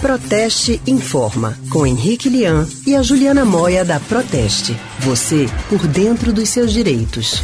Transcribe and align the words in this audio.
Proteste 0.00 0.80
Informa, 0.86 1.54
com 1.72 1.86
Henrique 1.86 2.28
Lian 2.28 2.66
e 2.86 2.94
a 2.94 3.02
Juliana 3.02 3.46
Moia 3.46 3.82
da 3.82 3.98
Proteste. 3.98 4.74
Você 5.00 5.46
por 5.70 5.86
dentro 5.86 6.34
dos 6.34 6.50
seus 6.50 6.70
direitos. 6.72 7.40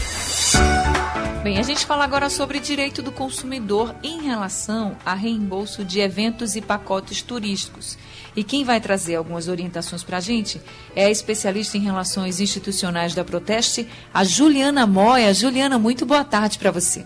Bem, 1.42 1.58
a 1.58 1.62
gente 1.62 1.86
fala 1.86 2.04
agora 2.04 2.28
sobre 2.28 2.60
direito 2.60 3.02
do 3.02 3.10
consumidor 3.10 3.94
em 4.02 4.20
relação 4.20 4.94
a 5.04 5.14
reembolso 5.14 5.82
de 5.82 6.00
eventos 6.00 6.54
e 6.54 6.60
pacotes 6.60 7.22
turísticos. 7.22 7.98
E 8.36 8.44
quem 8.44 8.64
vai 8.64 8.80
trazer 8.80 9.16
algumas 9.16 9.48
orientações 9.48 10.04
para 10.04 10.18
a 10.18 10.20
gente 10.20 10.60
é 10.94 11.06
a 11.06 11.10
especialista 11.10 11.78
em 11.78 11.80
relações 11.80 12.38
institucionais 12.38 13.14
da 13.14 13.24
Proteste, 13.24 13.88
a 14.12 14.24
Juliana 14.24 14.86
Moia. 14.86 15.32
Juliana, 15.32 15.78
muito 15.78 16.04
boa 16.04 16.22
tarde 16.22 16.58
para 16.58 16.70
você. 16.70 17.04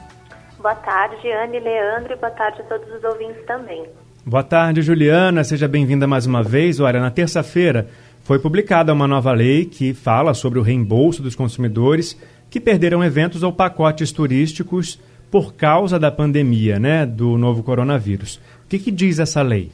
Boa 0.58 0.74
tarde, 0.74 1.30
Anne, 1.30 1.60
Leandro, 1.60 2.12
e 2.12 2.16
boa 2.16 2.32
tarde 2.32 2.60
a 2.62 2.64
todos 2.64 2.92
os 2.92 3.04
ouvintes 3.04 3.46
também. 3.46 3.88
Boa 4.28 4.42
tarde, 4.42 4.82
Juliana. 4.82 5.44
Seja 5.44 5.68
bem-vinda 5.68 6.04
mais 6.04 6.26
uma 6.26 6.42
vez. 6.42 6.80
Olha, 6.80 6.98
na 6.98 7.12
terça-feira 7.12 7.86
foi 8.24 8.40
publicada 8.40 8.92
uma 8.92 9.06
nova 9.06 9.30
lei 9.30 9.66
que 9.66 9.94
fala 9.94 10.34
sobre 10.34 10.58
o 10.58 10.62
reembolso 10.62 11.22
dos 11.22 11.36
consumidores 11.36 12.20
que 12.50 12.58
perderam 12.58 13.04
eventos 13.04 13.44
ou 13.44 13.52
pacotes 13.52 14.10
turísticos 14.10 15.00
por 15.30 15.54
causa 15.54 15.96
da 15.96 16.10
pandemia, 16.10 16.76
né, 16.76 17.06
do 17.06 17.38
novo 17.38 17.62
coronavírus. 17.62 18.40
O 18.64 18.68
que, 18.68 18.80
que 18.80 18.90
diz 18.90 19.20
essa 19.20 19.42
lei? 19.42 19.70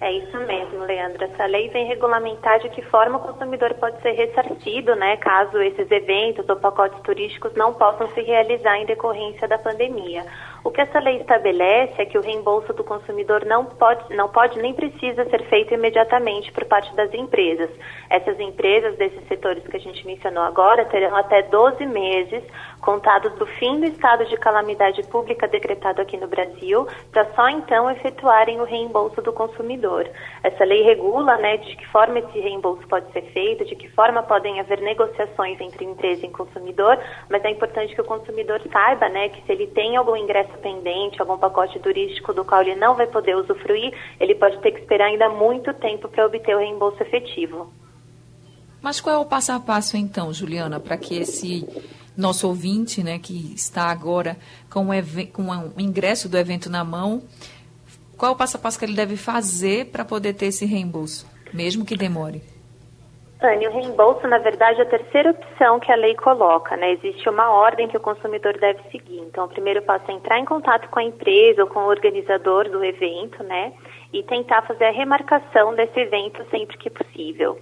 É 0.00 0.12
isso 0.12 0.38
mesmo, 0.46 0.84
Leandro. 0.84 1.24
Essa 1.24 1.46
lei 1.46 1.68
vem 1.70 1.88
regulamentar 1.88 2.60
de 2.60 2.68
que 2.68 2.82
forma 2.82 3.18
o 3.18 3.20
consumidor 3.20 3.74
pode 3.74 4.00
ser 4.00 4.12
ressarcido, 4.12 4.94
né, 4.94 5.16
caso 5.16 5.58
esses 5.58 5.90
eventos 5.90 6.48
ou 6.48 6.54
pacotes 6.54 7.00
turísticos 7.02 7.52
não 7.56 7.74
possam 7.74 8.06
se 8.14 8.20
realizar 8.20 8.78
em 8.78 8.86
decorrência 8.86 9.48
da 9.48 9.58
pandemia. 9.58 10.24
O 10.62 10.70
que 10.70 10.80
essa 10.80 10.98
lei 10.98 11.16
estabelece 11.16 11.94
é 11.98 12.04
que 12.04 12.18
o 12.18 12.20
reembolso 12.20 12.72
do 12.72 12.84
consumidor 12.84 13.44
não 13.46 13.64
pode, 13.64 14.14
não 14.14 14.28
pode 14.28 14.58
nem 14.60 14.74
precisa 14.74 15.24
ser 15.24 15.42
feito 15.44 15.72
imediatamente 15.72 16.52
por 16.52 16.64
parte 16.66 16.94
das 16.94 17.12
empresas. 17.14 17.70
Essas 18.10 18.38
empresas 18.38 18.96
desses 18.96 19.26
setores 19.26 19.66
que 19.66 19.76
a 19.76 19.80
gente 19.80 20.06
mencionou 20.06 20.42
agora 20.42 20.84
terão 20.84 21.16
até 21.16 21.42
12 21.42 21.86
meses 21.86 22.44
contados 22.80 23.32
do 23.34 23.46
fim 23.46 23.78
do 23.80 23.86
estado 23.86 24.24
de 24.24 24.36
calamidade 24.36 25.02
pública 25.04 25.46
decretado 25.46 26.00
aqui 26.00 26.16
no 26.16 26.26
Brasil, 26.26 26.86
para 27.12 27.26
só 27.34 27.48
então 27.48 27.90
efetuarem 27.90 28.60
o 28.60 28.64
reembolso 28.64 29.20
do 29.22 29.32
consumidor. 29.32 30.08
Essa 30.42 30.64
lei 30.64 30.82
regula 30.82 31.36
né, 31.36 31.58
de 31.58 31.76
que 31.76 31.86
forma 31.88 32.18
esse 32.18 32.38
reembolso 32.38 32.86
pode 32.88 33.10
ser 33.12 33.22
feito, 33.32 33.64
de 33.64 33.76
que 33.76 33.88
forma 33.90 34.22
podem 34.22 34.60
haver 34.60 34.80
negociações 34.80 35.60
entre 35.60 35.84
empresa 35.84 36.24
e 36.24 36.30
consumidor, 36.30 36.98
mas 37.28 37.44
é 37.44 37.50
importante 37.50 37.94
que 37.94 38.00
o 38.00 38.04
consumidor 38.04 38.60
saiba 38.72 39.08
né, 39.08 39.28
que 39.28 39.42
se 39.42 39.52
ele 39.52 39.66
tem 39.68 39.96
algum 39.96 40.16
ingresso 40.16 40.49
pendente, 40.58 41.20
algum 41.20 41.38
pacote 41.38 41.78
turístico 41.80 42.32
do 42.32 42.44
qual 42.44 42.62
ele 42.62 42.74
não 42.74 42.94
vai 42.94 43.06
poder 43.06 43.36
usufruir, 43.36 43.92
ele 44.18 44.34
pode 44.34 44.58
ter 44.60 44.72
que 44.72 44.80
esperar 44.80 45.06
ainda 45.06 45.28
muito 45.28 45.72
tempo 45.74 46.08
para 46.08 46.26
obter 46.26 46.54
o 46.54 46.58
reembolso 46.58 47.02
efetivo. 47.02 47.72
Mas 48.82 49.00
qual 49.00 49.16
é 49.16 49.18
o 49.18 49.26
passo 49.26 49.52
a 49.52 49.60
passo 49.60 49.96
então, 49.96 50.32
Juliana, 50.32 50.80
para 50.80 50.96
que 50.96 51.16
esse 51.16 51.66
nosso 52.16 52.48
ouvinte, 52.48 53.02
né, 53.02 53.18
que 53.18 53.52
está 53.54 53.84
agora 53.84 54.36
com 54.70 54.88
o, 54.88 55.26
com 55.32 55.42
o 55.76 55.80
ingresso 55.80 56.28
do 56.28 56.38
evento 56.38 56.70
na 56.70 56.84
mão, 56.84 57.22
qual 58.16 58.32
é 58.32 58.34
o 58.34 58.38
passo 58.38 58.56
a 58.56 58.60
passo 58.60 58.78
que 58.78 58.84
ele 58.84 58.94
deve 58.94 59.16
fazer 59.16 59.86
para 59.86 60.04
poder 60.04 60.34
ter 60.34 60.46
esse 60.46 60.64
reembolso, 60.64 61.26
mesmo 61.52 61.84
que 61.84 61.96
demore? 61.96 62.42
Anne, 63.42 63.66
o 63.68 63.72
reembolso, 63.72 64.26
na 64.28 64.36
verdade, 64.36 64.80
é 64.80 64.82
a 64.82 64.86
terceira 64.86 65.30
opção 65.30 65.80
que 65.80 65.90
a 65.90 65.96
lei 65.96 66.14
coloca, 66.14 66.76
né? 66.76 66.92
Existe 66.92 67.26
uma 67.26 67.50
ordem 67.50 67.88
que 67.88 67.96
o 67.96 68.00
consumidor 68.00 68.58
deve 68.58 68.82
seguir. 68.90 69.18
Então, 69.20 69.46
o 69.46 69.48
primeiro 69.48 69.80
passo 69.80 70.10
é 70.10 70.14
entrar 70.14 70.38
em 70.38 70.44
contato 70.44 70.90
com 70.90 70.98
a 70.98 71.04
empresa 71.04 71.62
ou 71.62 71.68
com 71.68 71.80
o 71.80 71.88
organizador 71.88 72.68
do 72.68 72.84
evento, 72.84 73.42
né? 73.42 73.72
E 74.12 74.22
tentar 74.24 74.60
fazer 74.62 74.84
a 74.84 74.90
remarcação 74.90 75.74
desse 75.74 75.98
evento 75.98 76.44
sempre 76.50 76.76
que 76.76 76.90
possível. 76.90 77.58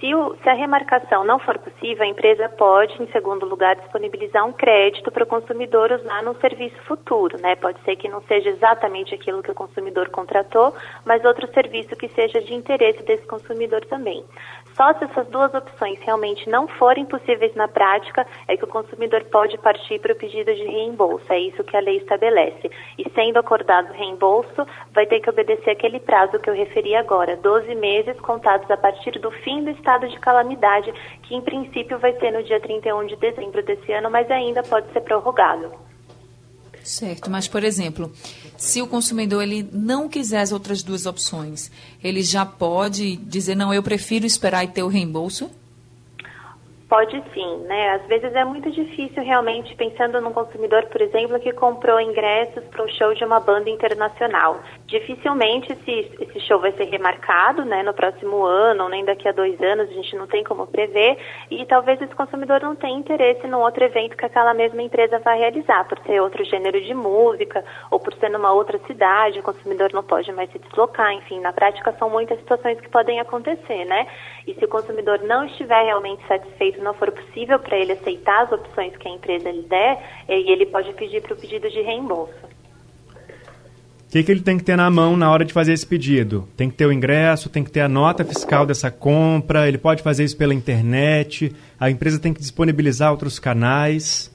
Se, 0.00 0.12
o, 0.12 0.36
se, 0.42 0.48
a 0.48 0.54
remarcação 0.54 1.24
não 1.24 1.38
for 1.38 1.56
possível, 1.58 2.02
a 2.04 2.08
empresa 2.08 2.48
pode, 2.48 3.00
em 3.00 3.06
segundo 3.12 3.46
lugar, 3.46 3.76
disponibilizar 3.76 4.44
um 4.44 4.52
crédito 4.52 5.10
para 5.10 5.22
o 5.22 5.26
consumidor 5.26 5.92
usar 5.92 6.22
no 6.22 6.34
serviço 6.40 6.76
futuro. 6.82 7.40
Né? 7.40 7.54
Pode 7.54 7.80
ser 7.84 7.94
que 7.96 8.08
não 8.08 8.20
seja 8.22 8.50
exatamente 8.50 9.14
aquilo 9.14 9.42
que 9.42 9.52
o 9.52 9.54
consumidor 9.54 10.08
contratou, 10.10 10.74
mas 11.04 11.24
outro 11.24 11.46
serviço 11.52 11.94
que 11.96 12.08
seja 12.08 12.40
de 12.40 12.54
interesse 12.54 13.04
desse 13.04 13.24
consumidor 13.26 13.84
também. 13.84 14.24
Só 14.74 14.92
se 14.94 15.04
essas 15.04 15.28
duas 15.28 15.54
opções 15.54 15.98
realmente 16.00 16.48
não 16.48 16.66
forem 16.66 17.06
possíveis 17.06 17.54
na 17.54 17.68
prática, 17.68 18.26
é 18.48 18.56
que 18.56 18.64
o 18.64 18.68
consumidor 18.68 19.22
pode 19.24 19.56
partir 19.58 20.00
para 20.00 20.12
o 20.12 20.16
pedido 20.16 20.52
de 20.52 20.64
reembolso. 20.64 21.32
É 21.32 21.38
isso 21.38 21.62
que 21.62 21.76
a 21.76 21.80
lei 21.80 21.98
estabelece. 21.98 22.70
E 22.98 23.08
sendo 23.14 23.38
acordado 23.38 23.90
o 23.90 23.94
reembolso, 23.94 24.66
vai 24.92 25.06
ter 25.06 25.20
que 25.20 25.30
obedecer 25.30 25.70
aquele 25.70 26.00
prazo 26.00 26.40
que 26.40 26.50
eu 26.50 26.54
referi 26.54 26.96
agora, 26.96 27.36
12 27.36 27.72
meses 27.76 28.18
contados 28.20 28.68
a 28.68 28.76
partir 28.76 29.12
do 29.20 29.30
fim 29.30 29.62
do 29.62 29.70
estado 29.70 30.08
de 30.08 30.18
calamidade, 30.18 30.92
que 31.22 31.36
em 31.36 31.40
princípio 31.40 31.98
vai 31.98 32.12
ser 32.18 32.32
no 32.32 32.42
dia 32.42 32.58
31 32.58 33.06
de 33.06 33.16
dezembro 33.16 33.62
desse 33.62 33.92
ano, 33.92 34.10
mas 34.10 34.28
ainda 34.28 34.62
pode 34.64 34.92
ser 34.92 35.02
prorrogado. 35.02 35.93
Certo, 36.84 37.30
mas 37.30 37.48
por 37.48 37.64
exemplo, 37.64 38.12
se 38.58 38.82
o 38.82 38.86
consumidor 38.86 39.42
ele 39.42 39.66
não 39.72 40.06
quiser 40.06 40.40
as 40.40 40.52
outras 40.52 40.82
duas 40.82 41.06
opções, 41.06 41.70
ele 42.02 42.22
já 42.22 42.44
pode 42.44 43.16
dizer 43.16 43.54
não, 43.54 43.72
eu 43.72 43.82
prefiro 43.82 44.26
esperar 44.26 44.64
e 44.64 44.68
ter 44.68 44.82
o 44.82 44.88
reembolso? 44.88 45.50
Pode 46.88 47.22
sim, 47.32 47.56
né? 47.64 47.94
Às 47.94 48.06
vezes 48.06 48.34
é 48.34 48.44
muito 48.44 48.70
difícil 48.70 49.22
realmente, 49.22 49.74
pensando 49.74 50.20
num 50.20 50.32
consumidor, 50.34 50.84
por 50.86 51.00
exemplo, 51.00 51.40
que 51.40 51.50
comprou 51.52 51.98
ingressos 51.98 52.62
para 52.64 52.84
um 52.84 52.88
show 52.88 53.14
de 53.14 53.24
uma 53.24 53.40
banda 53.40 53.70
internacional. 53.70 54.60
Dificilmente 54.86 55.72
esse, 55.72 56.12
esse 56.20 56.40
show 56.40 56.60
vai 56.60 56.72
ser 56.72 56.84
remarcado, 56.84 57.64
né, 57.64 57.82
no 57.82 57.94
próximo 57.94 58.44
ano, 58.44 58.84
ou 58.84 58.90
nem 58.90 59.02
daqui 59.02 59.26
a 59.26 59.32
dois 59.32 59.58
anos, 59.62 59.88
a 59.88 59.92
gente 59.92 60.14
não 60.14 60.26
tem 60.26 60.44
como 60.44 60.66
prever, 60.66 61.16
e 61.50 61.64
talvez 61.64 62.00
esse 62.02 62.14
consumidor 62.14 62.60
não 62.60 62.76
tenha 62.76 62.98
interesse 62.98 63.46
num 63.46 63.60
outro 63.60 63.82
evento 63.82 64.16
que 64.16 64.26
aquela 64.26 64.52
mesma 64.52 64.82
empresa 64.82 65.18
vai 65.20 65.38
realizar, 65.38 65.88
por 65.88 65.98
ser 66.00 66.20
outro 66.20 66.44
gênero 66.44 66.78
de 66.80 66.92
música, 66.92 67.64
ou 67.90 67.98
por 67.98 68.12
ser 68.14 68.28
numa 68.28 68.52
outra 68.52 68.78
cidade, 68.86 69.40
o 69.40 69.42
consumidor 69.42 69.90
não 69.94 70.02
pode 70.02 70.30
mais 70.32 70.50
se 70.52 70.58
deslocar, 70.58 71.12
enfim, 71.14 71.40
na 71.40 71.52
prática 71.52 71.94
são 71.98 72.10
muitas 72.10 72.38
situações 72.40 72.78
que 72.78 72.90
podem 72.90 73.20
acontecer, 73.20 73.86
né? 73.86 74.06
E 74.46 74.54
se 74.54 74.64
o 74.64 74.68
consumidor 74.68 75.20
não 75.22 75.46
estiver 75.46 75.82
realmente 75.84 76.24
satisfeito 76.28 76.73
não 76.82 76.94
for 76.94 77.10
possível 77.10 77.58
para 77.58 77.78
ele 77.78 77.92
aceitar 77.92 78.44
as 78.44 78.52
opções 78.52 78.96
que 78.96 79.08
a 79.08 79.10
empresa 79.10 79.50
lhe 79.50 79.62
der, 79.62 80.24
e 80.28 80.50
ele 80.50 80.66
pode 80.66 80.92
pedir 80.94 81.22
para 81.22 81.34
o 81.34 81.36
pedido 81.36 81.68
de 81.70 81.80
reembolso. 81.80 82.34
O 84.08 84.16
que, 84.16 84.22
que 84.22 84.30
ele 84.30 84.42
tem 84.42 84.56
que 84.56 84.62
ter 84.62 84.76
na 84.76 84.88
mão 84.88 85.16
na 85.16 85.30
hora 85.30 85.44
de 85.44 85.52
fazer 85.52 85.72
esse 85.72 85.86
pedido? 85.86 86.48
Tem 86.56 86.70
que 86.70 86.76
ter 86.76 86.86
o 86.86 86.92
ingresso, 86.92 87.48
tem 87.48 87.64
que 87.64 87.70
ter 87.70 87.80
a 87.80 87.88
nota 87.88 88.24
fiscal 88.24 88.64
dessa 88.64 88.90
compra, 88.90 89.66
ele 89.66 89.78
pode 89.78 90.02
fazer 90.02 90.22
isso 90.22 90.36
pela 90.36 90.54
internet, 90.54 91.52
a 91.80 91.90
empresa 91.90 92.20
tem 92.20 92.32
que 92.32 92.40
disponibilizar 92.40 93.10
outros 93.10 93.40
canais. 93.40 94.33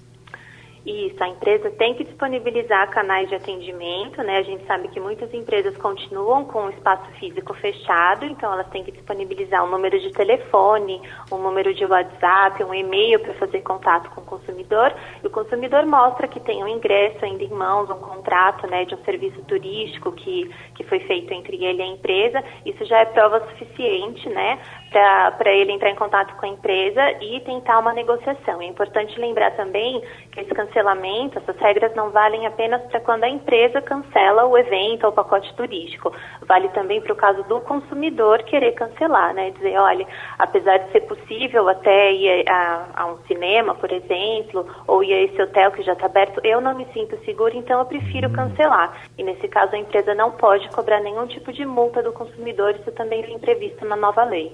Isso, 0.89 1.23
a 1.23 1.27
empresa 1.27 1.69
tem 1.69 1.93
que 1.93 2.03
disponibilizar 2.03 2.89
canais 2.89 3.29
de 3.29 3.35
atendimento, 3.35 4.23
né? 4.23 4.37
A 4.37 4.41
gente 4.41 4.65
sabe 4.65 4.87
que 4.87 4.99
muitas 4.99 5.31
empresas 5.31 5.77
continuam 5.77 6.45
com 6.45 6.65
o 6.65 6.69
espaço 6.71 7.07
físico 7.19 7.53
fechado, 7.53 8.25
então 8.25 8.51
elas 8.51 8.67
têm 8.69 8.83
que 8.83 8.91
disponibilizar 8.91 9.63
um 9.63 9.69
número 9.69 9.99
de 9.99 10.11
telefone, 10.11 10.99
um 11.31 11.37
número 11.37 11.75
de 11.75 11.85
WhatsApp, 11.85 12.63
um 12.63 12.73
e-mail 12.73 13.19
para 13.19 13.35
fazer 13.35 13.61
contato 13.61 14.09
com 14.09 14.21
o 14.21 14.25
consumidor. 14.25 14.91
E 15.23 15.27
o 15.27 15.29
consumidor 15.29 15.85
mostra 15.85 16.27
que 16.27 16.39
tem 16.39 16.63
um 16.63 16.67
ingresso 16.67 17.23
ainda 17.23 17.43
em 17.43 17.51
mãos, 17.51 17.87
um 17.91 17.99
contrato, 17.99 18.65
né, 18.65 18.83
de 18.85 18.95
um 18.95 19.03
serviço 19.03 19.39
turístico 19.43 20.11
que, 20.13 20.49
que 20.73 20.83
foi 20.85 21.01
feito 21.01 21.31
entre 21.31 21.63
ele 21.63 21.83
e 21.83 21.83
a 21.83 21.87
empresa. 21.87 22.43
Isso 22.65 22.83
já 22.85 22.97
é 23.01 23.05
prova 23.05 23.47
suficiente, 23.49 24.27
né, 24.27 24.57
para 24.91 25.51
ele 25.51 25.71
entrar 25.71 25.89
em 25.89 25.95
contato 25.95 26.35
com 26.35 26.45
a 26.45 26.49
empresa 26.49 27.11
e 27.21 27.39
tentar 27.41 27.79
uma 27.79 27.93
negociação. 27.93 28.61
É 28.61 28.65
importante 28.65 29.19
lembrar 29.19 29.51
também 29.51 30.01
que 30.31 30.39
esse 30.39 30.49
cancelamento, 30.51 31.37
essas 31.37 31.57
regras 31.57 31.93
não 31.95 32.09
valem 32.09 32.45
apenas 32.45 32.81
para 32.83 32.99
quando 32.99 33.23
a 33.23 33.29
empresa 33.29 33.81
cancela 33.81 34.45
o 34.45 34.57
evento 34.57 35.03
ou 35.03 35.09
o 35.09 35.13
pacote 35.13 35.53
turístico. 35.53 36.13
Vale 36.41 36.69
também 36.69 37.01
para 37.01 37.13
o 37.13 37.15
caso 37.15 37.43
do 37.43 37.61
consumidor 37.61 38.43
querer 38.43 38.71
cancelar, 38.73 39.33
né? 39.33 39.51
Dizer, 39.51 39.77
olha, 39.77 40.07
apesar 40.37 40.77
de 40.77 40.91
ser 40.91 41.01
possível 41.01 41.69
até 41.69 42.11
ir 42.11 42.49
a, 42.49 42.85
a 42.95 43.05
um 43.07 43.17
cinema, 43.27 43.75
por 43.75 43.91
exemplo, 43.91 44.65
ou 44.87 45.03
ir 45.03 45.13
a 45.13 45.21
esse 45.21 45.41
hotel 45.41 45.71
que 45.71 45.83
já 45.83 45.93
está 45.93 46.07
aberto, 46.07 46.41
eu 46.43 46.59
não 46.59 46.75
me 46.75 46.85
sinto 46.93 47.17
seguro, 47.25 47.55
então 47.55 47.79
eu 47.79 47.85
prefiro 47.85 48.29
cancelar. 48.31 48.97
E 49.17 49.23
nesse 49.23 49.47
caso 49.47 49.75
a 49.75 49.79
empresa 49.79 50.15
não 50.15 50.31
pode 50.31 50.67
cobrar 50.69 50.99
nenhum 50.99 51.27
tipo 51.27 51.53
de 51.53 51.65
multa 51.65 52.01
do 52.01 52.11
consumidor, 52.11 52.71
isso 52.71 52.91
também 52.91 53.21
vem 53.21 53.37
previsto 53.39 53.85
na 53.85 53.95
nova 53.95 54.23
lei. 54.23 54.51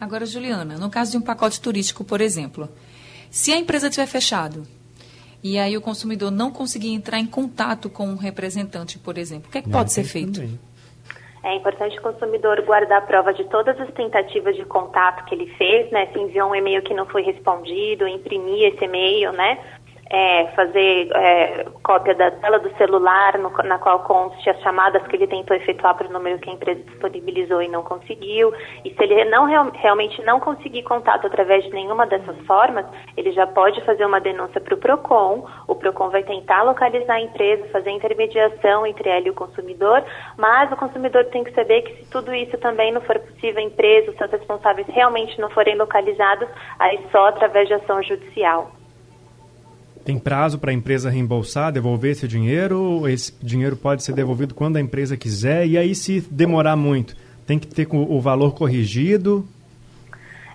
Agora, 0.00 0.24
Juliana, 0.24 0.76
no 0.76 0.90
caso 0.90 1.12
de 1.12 1.18
um 1.18 1.20
pacote 1.20 1.60
turístico, 1.60 2.04
por 2.04 2.20
exemplo, 2.20 2.68
se 3.30 3.52
a 3.52 3.58
empresa 3.58 3.90
tiver 3.90 4.06
fechado 4.06 4.66
e 5.42 5.58
aí 5.58 5.76
o 5.76 5.80
consumidor 5.80 6.30
não 6.30 6.50
conseguir 6.50 6.92
entrar 6.92 7.18
em 7.18 7.26
contato 7.26 7.90
com 7.90 8.06
um 8.08 8.16
representante, 8.16 8.98
por 8.98 9.18
exemplo, 9.18 9.48
o 9.48 9.52
que, 9.52 9.58
é 9.58 9.62
que 9.62 9.70
pode 9.70 9.92
ser 9.92 10.04
feito? 10.04 10.40
Também. 10.40 10.58
É 11.42 11.54
importante 11.54 11.96
o 11.98 12.02
consumidor 12.02 12.60
guardar 12.62 12.98
a 12.98 13.00
prova 13.00 13.32
de 13.32 13.44
todas 13.44 13.80
as 13.80 13.90
tentativas 13.94 14.56
de 14.56 14.64
contato 14.64 15.24
que 15.24 15.34
ele 15.34 15.46
fez, 15.54 15.90
né? 15.92 16.06
Se 16.12 16.18
enviou 16.18 16.50
um 16.50 16.54
e-mail 16.54 16.82
que 16.82 16.92
não 16.92 17.06
foi 17.06 17.22
respondido, 17.22 18.08
imprimir 18.08 18.74
esse 18.74 18.84
e-mail, 18.84 19.32
né? 19.32 19.58
É, 20.10 20.46
fazer 20.48 21.10
é, 21.14 21.66
cópia 21.82 22.14
da 22.14 22.30
tela 22.30 22.58
do 22.58 22.74
celular, 22.76 23.38
no, 23.38 23.50
na 23.64 23.78
qual 23.78 24.00
conste 24.00 24.48
as 24.48 24.60
chamadas 24.60 25.06
que 25.06 25.16
ele 25.16 25.26
tentou 25.26 25.56
efetuar 25.56 25.94
para 25.96 26.08
o 26.08 26.12
número 26.12 26.38
que 26.38 26.48
a 26.48 26.52
empresa 26.52 26.82
disponibilizou 26.82 27.62
e 27.62 27.68
não 27.68 27.82
conseguiu. 27.82 28.52
E 28.84 28.90
se 28.90 29.02
ele 29.02 29.24
não 29.26 29.44
realmente 29.72 30.22
não 30.22 30.40
conseguir 30.40 30.82
contato 30.82 31.26
através 31.26 31.64
de 31.64 31.70
nenhuma 31.70 32.06
dessas 32.06 32.36
formas, 32.46 32.86
ele 33.16 33.32
já 33.32 33.46
pode 33.46 33.84
fazer 33.84 34.04
uma 34.04 34.20
denúncia 34.20 34.60
para 34.60 34.74
o 34.74 34.78
PROCON. 34.78 35.46
O 35.66 35.74
PROCON 35.74 36.10
vai 36.10 36.22
tentar 36.22 36.62
localizar 36.62 37.14
a 37.14 37.20
empresa, 37.20 37.68
fazer 37.68 37.90
intermediação 37.90 38.86
entre 38.86 39.10
ela 39.10 39.26
e 39.26 39.30
o 39.30 39.34
consumidor, 39.34 40.02
mas 40.36 40.70
o 40.72 40.76
consumidor 40.76 41.24
tem 41.26 41.44
que 41.44 41.52
saber 41.52 41.82
que 41.82 41.96
se 41.96 42.10
tudo 42.10 42.34
isso 42.34 42.56
também 42.58 42.92
não 42.92 43.00
for 43.02 43.18
possível, 43.18 43.58
a 43.58 43.62
empresa, 43.62 44.10
os 44.10 44.16
seus 44.16 44.30
responsáveis 44.30 44.86
realmente 44.88 45.38
não 45.40 45.50
forem 45.50 45.76
localizados, 45.76 46.48
aí 46.78 46.98
só 47.10 47.26
através 47.28 47.68
de 47.68 47.74
ação 47.74 48.02
judicial. 48.02 48.77
Tem 50.08 50.18
prazo 50.18 50.58
para 50.58 50.70
a 50.70 50.72
empresa 50.72 51.10
reembolsar, 51.10 51.70
devolver 51.70 52.12
esse 52.12 52.26
dinheiro? 52.26 53.06
Esse 53.06 53.30
dinheiro 53.44 53.76
pode 53.76 54.02
ser 54.02 54.14
devolvido 54.14 54.54
quando 54.54 54.78
a 54.78 54.80
empresa 54.80 55.18
quiser? 55.18 55.66
E 55.66 55.76
aí, 55.76 55.94
se 55.94 56.22
demorar 56.30 56.76
muito, 56.76 57.14
tem 57.46 57.58
que 57.58 57.66
ter 57.66 57.86
o 57.92 58.18
valor 58.18 58.54
corrigido? 58.54 59.44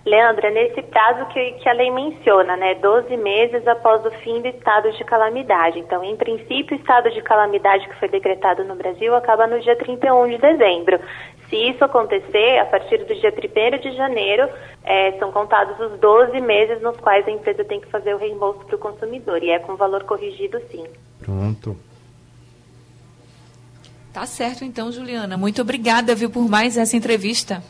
Leandra, 0.04 0.50
nesse 0.50 0.82
prazo 0.82 1.26
que, 1.26 1.52
que 1.52 1.68
a 1.68 1.72
lei 1.72 1.88
menciona, 1.92 2.56
né, 2.56 2.74
12 2.74 3.16
meses 3.16 3.64
após 3.68 4.04
o 4.04 4.10
fim 4.22 4.42
do 4.42 4.48
estado 4.48 4.90
de 4.90 5.04
calamidade. 5.04 5.78
Então, 5.78 6.02
em 6.02 6.16
princípio, 6.16 6.76
o 6.76 6.80
estado 6.80 7.08
de 7.12 7.22
calamidade 7.22 7.88
que 7.88 7.94
foi 8.00 8.08
decretado 8.08 8.64
no 8.64 8.74
Brasil 8.74 9.14
acaba 9.14 9.46
no 9.46 9.60
dia 9.60 9.76
31 9.76 10.30
de 10.30 10.38
dezembro. 10.38 10.98
Se 11.48 11.56
isso 11.56 11.84
acontecer, 11.84 12.58
a 12.58 12.66
partir 12.66 12.98
do 13.04 13.14
dia 13.14 13.32
1 13.32 13.78
de 13.78 13.96
janeiro, 13.96 14.48
é, 14.82 15.12
são 15.18 15.30
contados 15.30 15.78
os 15.78 15.98
12 16.00 16.40
meses 16.40 16.80
nos 16.82 16.96
quais 16.96 17.26
a 17.26 17.30
empresa 17.30 17.64
tem 17.64 17.80
que 17.80 17.88
fazer 17.88 18.14
o 18.14 18.18
reembolso 18.18 18.64
para 18.66 18.76
o 18.76 18.78
consumidor. 18.78 19.42
E 19.42 19.50
é 19.50 19.58
com 19.58 19.76
valor 19.76 20.04
corrigido, 20.04 20.60
sim. 20.70 20.84
Pronto. 21.20 21.76
Tá 24.12 24.26
certo, 24.26 24.64
então, 24.64 24.92
Juliana. 24.92 25.36
Muito 25.36 25.60
obrigada, 25.60 26.14
viu, 26.14 26.30
por 26.30 26.48
mais 26.48 26.76
essa 26.76 26.96
entrevista. 26.96 27.62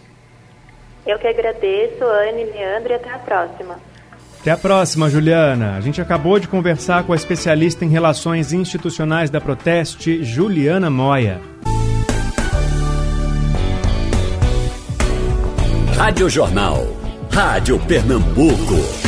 Eu 1.07 1.19
que 1.19 1.27
agradeço, 1.27 2.05
Anne, 2.05 2.45
Leandro, 2.45 2.93
e 2.93 2.95
até 2.95 3.11
a 3.11 3.19
próxima. 3.19 3.79
Até 4.41 4.51
a 4.51 4.59
próxima, 4.59 5.09
Juliana. 5.09 5.77
A 5.77 5.81
gente 5.81 6.03
acabou 6.03 6.39
de 6.39 6.47
conversar 6.47 7.05
com 7.05 7.15
a 7.15 7.17
especialista 7.17 7.83
em 7.83 7.89
relações 7.89 8.53
institucionais 8.53 9.31
da 9.31 9.41
Proteste, 9.41 10.23
Juliana 10.23 10.91
Moya. 10.91 11.41
Rádio 15.97 16.29
Jornal. 16.29 16.87
Rádio 17.31 17.79
Pernambuco. 17.79 19.04